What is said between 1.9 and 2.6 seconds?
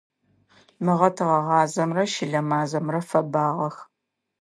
щылэ